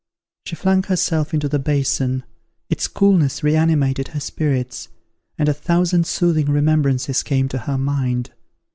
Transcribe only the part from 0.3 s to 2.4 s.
She flung herself into the basin: